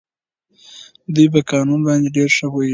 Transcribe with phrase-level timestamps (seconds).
[1.13, 2.69] دوی په قانون باندې ډېر ښه پوهېږي.